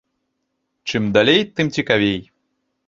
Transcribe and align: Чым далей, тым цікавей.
Чым 0.93 1.03
далей, 1.19 1.41
тым 1.59 1.71
цікавей. 1.79 2.21